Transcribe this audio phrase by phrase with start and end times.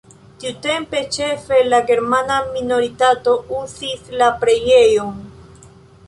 [0.43, 5.21] Tiutempe ĉefe la germana minoritato uzis la preĝejon.